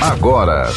[0.00, 0.68] agora.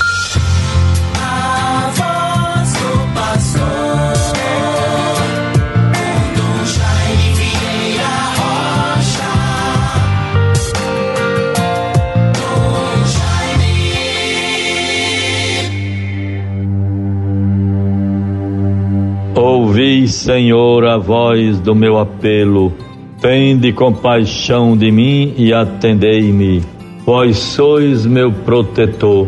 [19.35, 22.73] Ouvi, Senhor, a voz do meu apelo.
[23.19, 26.80] Tende compaixão de mim e atendei-me.
[27.05, 29.27] Vós sois meu protetor.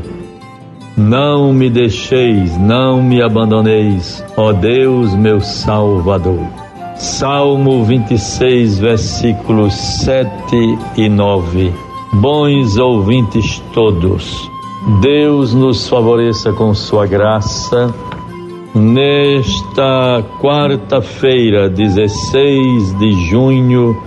[0.96, 6.46] Não me deixeis, não me abandoneis, ó Deus, meu Salvador.
[6.96, 10.30] Salmo 26, versículos 7
[10.98, 11.74] e 9.
[12.14, 14.48] Bons ouvintes todos,
[15.02, 17.94] Deus nos favoreça com sua graça.
[18.76, 23.98] Nesta quarta-feira, 16 de junho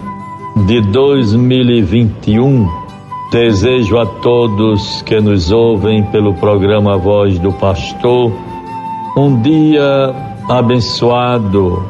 [0.67, 2.86] de 2021,
[3.31, 8.33] Desejo a todos que nos ouvem pelo programa Voz do Pastor
[9.17, 10.15] um dia
[10.49, 11.83] abençoado,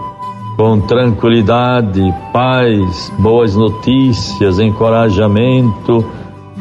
[0.56, 6.04] com tranquilidade, paz, boas notícias, encorajamento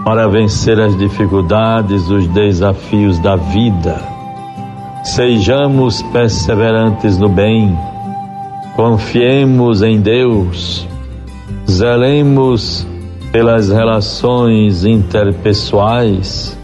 [0.03, 4.01] para vencer as dificuldades, os desafios da vida.
[5.03, 7.77] Sejamos perseverantes no bem,
[8.75, 10.85] confiemos em Deus,
[11.69, 12.85] zelemos
[13.35, 16.57] pelas relações interpessoais,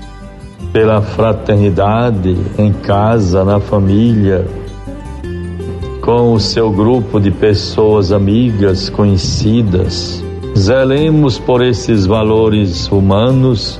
[0.71, 4.47] pela fraternidade em casa, na família,
[6.01, 10.23] com o seu grupo de pessoas amigas, conhecidas.
[10.57, 13.77] Zelemos por esses valores humanos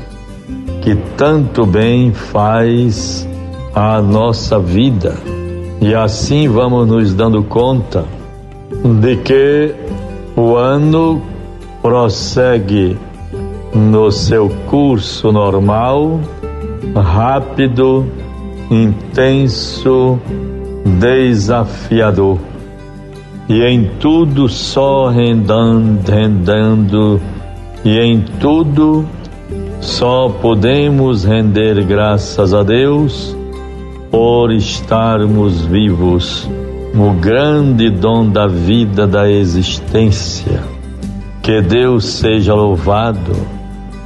[0.82, 3.26] que tanto bem faz
[3.74, 5.16] à nossa vida.
[5.80, 8.04] E assim vamos nos dando conta
[9.00, 9.74] de que
[10.36, 11.31] o ano
[11.82, 12.98] prossegue
[13.74, 16.20] no seu curso normal,
[16.96, 18.06] rápido,
[18.70, 20.20] intenso,
[21.00, 22.38] desafiador.
[23.50, 27.20] E em tudo só rendando, rendendo,
[27.84, 29.06] e em tudo
[29.82, 33.36] só podemos render graças a Deus
[34.12, 36.48] por estarmos vivos,
[36.94, 40.71] o grande dom da vida, da existência
[41.42, 43.36] que Deus seja louvado,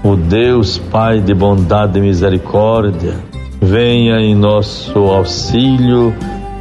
[0.03, 3.15] o Deus Pai de bondade e misericórdia,
[3.61, 6.13] venha em nosso auxílio,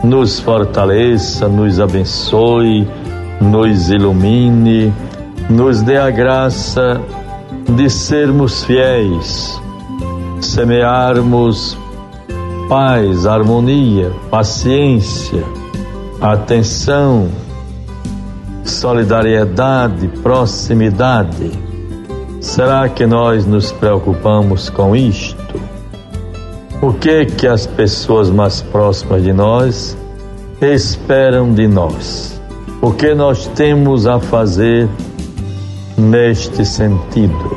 [0.02, 2.88] nos fortaleça, nos abençoe,
[3.40, 4.92] nos ilumine,
[5.48, 7.00] nos dê a graça
[7.68, 9.60] de sermos fiéis,
[10.40, 11.78] semearmos
[12.68, 15.44] paz, harmonia, paciência,
[16.20, 17.28] atenção,
[18.64, 21.52] solidariedade, proximidade.
[22.40, 25.60] Será que nós nos preocupamos com isto?
[26.82, 29.96] O que que as pessoas mais próximas de nós
[30.60, 32.40] esperam de nós?
[32.82, 34.88] O que nós temos a fazer
[35.96, 37.56] neste sentido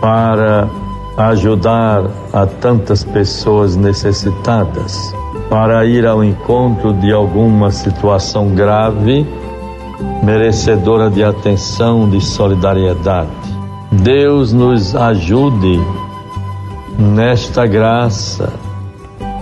[0.00, 0.68] para
[1.16, 5.14] ajudar a tantas pessoas necessitadas,
[5.48, 9.24] para ir ao encontro de alguma situação grave?
[10.22, 13.30] Merecedora de atenção, de solidariedade.
[13.92, 15.80] Deus nos ajude
[16.98, 18.52] nesta graça,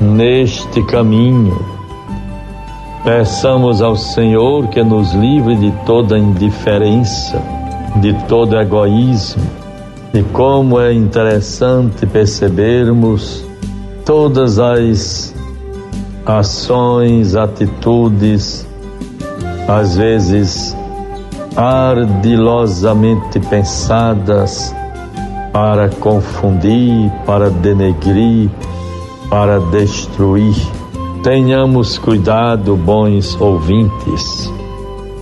[0.00, 1.58] neste caminho.
[3.04, 7.42] Peçamos ao Senhor que nos livre de toda indiferença,
[7.96, 9.42] de todo egoísmo.
[10.14, 13.44] E como é interessante percebermos
[14.04, 15.34] todas as
[16.26, 18.66] ações, atitudes,
[19.68, 20.76] às vezes
[21.56, 24.74] ardilosamente pensadas
[25.52, 28.50] para confundir, para denegrir,
[29.28, 30.56] para destruir.
[31.22, 34.50] Tenhamos cuidado, bons ouvintes.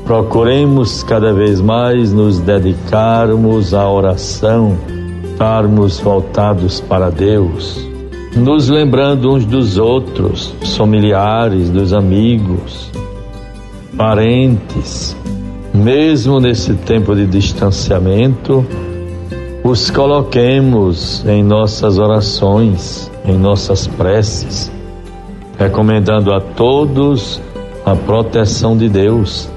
[0.04, 4.76] Procuremos cada vez mais nos dedicarmos à oração,
[5.24, 7.86] estarmos voltados para Deus,
[8.34, 12.90] nos lembrando uns dos outros, familiares, dos amigos,
[13.96, 15.16] parentes,
[15.72, 18.64] mesmo nesse tempo de distanciamento,
[19.62, 24.70] os coloquemos em nossas orações, em nossas preces,
[25.58, 27.40] recomendando a todos
[27.84, 29.50] a proteção de Deus,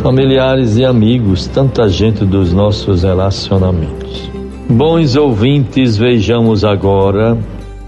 [0.00, 4.30] familiares e amigos, tanta gente dos nossos relacionamentos.
[4.68, 7.38] Bons ouvintes, vejamos agora,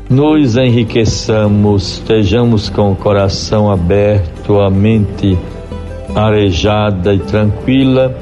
[0.08, 5.57] nos enriqueçamos, estejamos com o coração aberto, a mente aberta
[6.14, 8.16] arejada e tranquila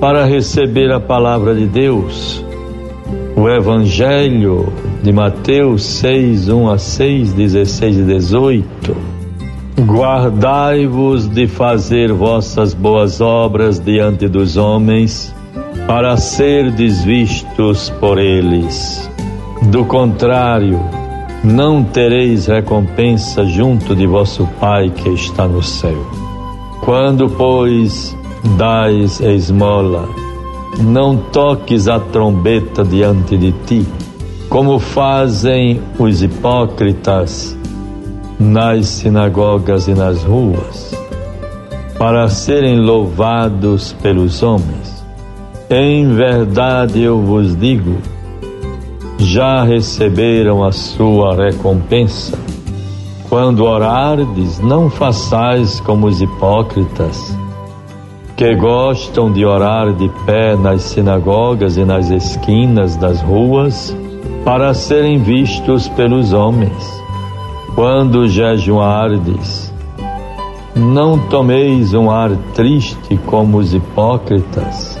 [0.00, 2.44] para receber a palavra de Deus.
[3.36, 4.72] o Evangelho
[5.02, 8.96] de Mateus 6, 1 a 6, 16 e 18.
[9.86, 15.32] Guardai-vos de fazer vossas boas obras diante dos homens,
[15.86, 19.08] para ser desvistos por eles.
[19.70, 20.80] Do contrário,
[21.44, 26.04] não tereis recompensa junto de vosso Pai que está no céu.
[26.80, 28.16] Quando, pois,
[28.56, 30.08] dais esmola,
[30.80, 33.86] não toques a trombeta diante de ti,
[34.48, 37.56] como fazem os hipócritas
[38.38, 40.94] nas sinagogas e nas ruas,
[41.98, 45.04] para serem louvados pelos homens.
[45.68, 47.98] Em verdade eu vos digo,
[49.18, 52.38] já receberam a sua recompensa.
[53.28, 57.36] Quando orardes, não façais como os hipócritas
[58.38, 63.94] que gostam de orar de pé nas sinagogas e nas esquinas das ruas
[64.44, 67.02] para serem vistos pelos homens.
[67.74, 69.74] Quando jejuardes,
[70.74, 74.98] não tomeis um ar triste como os hipócritas,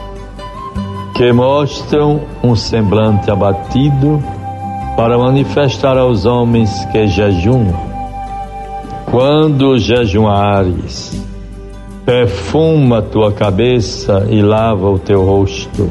[1.14, 4.22] que mostram um semblante abatido
[4.96, 7.87] para manifestar aos homens que jejuam.
[9.10, 11.18] Quando jejuares,
[12.04, 15.90] perfuma tua cabeça e lava o teu rosto.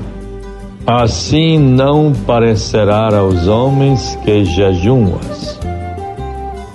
[0.85, 5.59] Assim não parecerá aos homens que jejuas,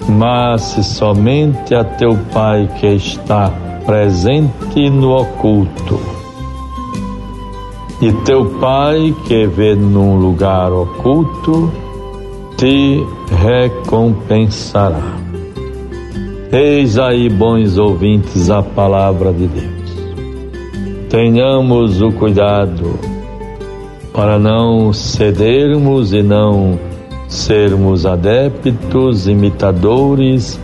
[0.09, 3.49] mas somente a teu Pai que está
[3.87, 6.01] presente no oculto.
[8.01, 11.73] E teu Pai que vê num lugar oculto
[12.57, 13.01] te
[13.31, 15.32] recompensará.
[16.55, 19.97] Eis aí, bons ouvintes, a palavra de Deus.
[21.09, 23.01] Tenhamos o cuidado
[24.13, 26.79] para não cedermos e não
[27.27, 30.61] sermos adeptos, imitadores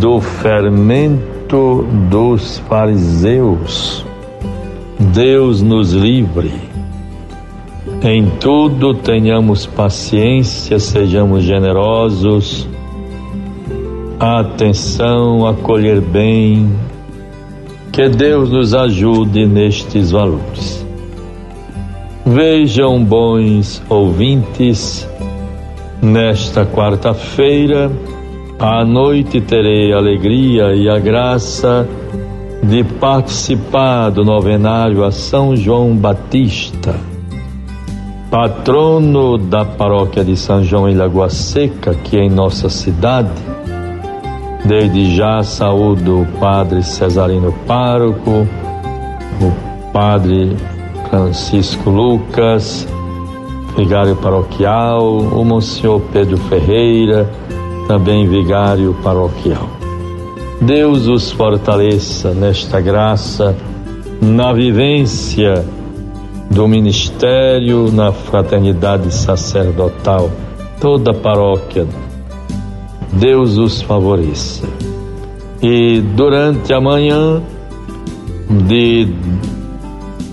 [0.00, 4.06] do fermento dos fariseus.
[4.98, 6.50] Deus nos livre.
[8.02, 12.66] Em tudo tenhamos paciência, sejamos generosos
[14.20, 16.70] atenção, acolher bem.
[17.90, 20.86] Que Deus nos ajude nestes valores.
[22.26, 25.08] Vejam, bons ouvintes,
[26.02, 27.90] nesta quarta-feira,
[28.58, 31.88] à noite terei a alegria e a graça
[32.62, 36.94] de participar do novenário a São João Batista,
[38.30, 43.30] patrono da paróquia de São João em Lagoa Seca, que é em nossa cidade
[44.64, 48.46] Desde já saúdo o Padre Cesarino Pároco,
[49.40, 50.56] o Padre
[51.08, 52.86] Francisco Lucas,
[53.76, 57.28] vigário paroquial, o Monsenhor Pedro Ferreira,
[57.88, 59.68] também vigário paroquial.
[60.60, 63.56] Deus os fortaleça nesta graça,
[64.20, 65.64] na vivência
[66.50, 70.30] do ministério, na fraternidade sacerdotal,
[70.78, 71.86] toda a paróquia
[73.12, 74.68] Deus os favoreça.
[75.62, 77.42] E durante a manhã,
[78.66, 79.08] de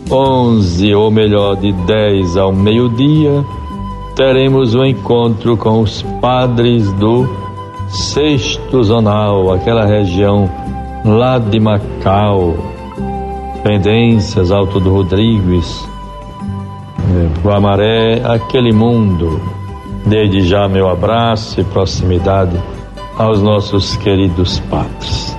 [0.09, 3.43] 11 ou melhor, de 10 ao meio-dia,
[4.15, 7.27] teremos um encontro com os padres do
[7.89, 10.49] Sexto Zonal, aquela região
[11.05, 12.55] lá de Macau,
[13.63, 15.87] Pendências, Alto do Rodrigues,
[16.99, 19.39] eh, Guamaré, aquele mundo
[20.09, 22.57] Desde já meu abraço e proximidade
[23.17, 25.37] aos nossos queridos padres.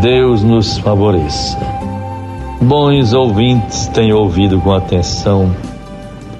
[0.00, 1.58] Deus nos favoreça.
[2.60, 5.54] Bons ouvintes têm ouvido com atenção,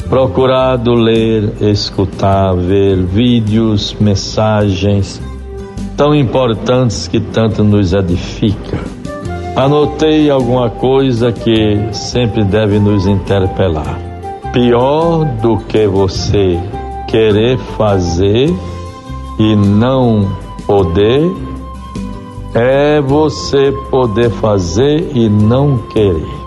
[0.09, 5.21] procurado ler, escutar, ver vídeos, mensagens
[5.95, 8.79] tão importantes que tanto nos edifica.
[9.55, 13.99] Anotei alguma coisa que sempre deve nos interpelar.
[14.53, 16.59] Pior do que você
[17.13, 18.49] querer fazer
[19.39, 20.35] e não
[20.67, 21.31] poder,
[22.55, 26.43] é você poder fazer e não querer.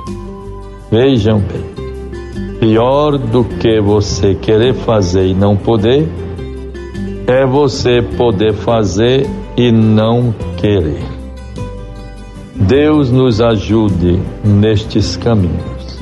[0.89, 6.10] Vejam bem, pior do que você querer fazer e não poder,
[7.27, 11.03] é você poder fazer e não querer.
[12.55, 16.00] Deus nos ajude nestes caminhos.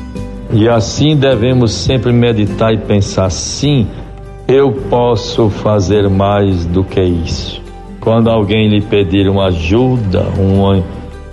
[0.54, 3.88] E assim devemos sempre meditar e pensar: sim,
[4.48, 7.62] eu posso fazer mais do que isso.
[8.00, 10.84] Quando alguém lhe pedir uma ajuda, uma,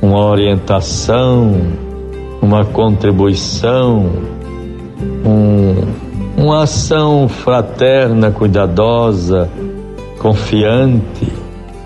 [0.01, 1.53] uma orientação,
[2.41, 4.09] uma contribuição,
[5.25, 9.51] um, uma ação fraterna, cuidadosa,
[10.19, 11.27] confiante,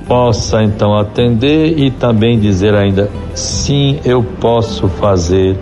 [0.06, 5.56] possa então atender e também dizer ainda: sim, eu posso fazer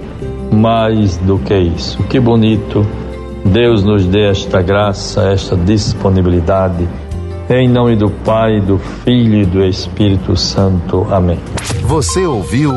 [0.51, 2.03] mais do que isso.
[2.05, 2.85] Que bonito!
[3.45, 6.89] Deus nos dê esta graça, esta disponibilidade.
[7.51, 11.07] Em nome do Pai, do Filho e do Espírito Santo.
[11.11, 11.39] Amém.
[11.83, 12.73] Você ouviu